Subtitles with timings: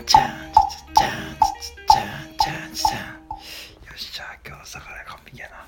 [0.00, 5.66] よっしゃ今日の魚完璧やな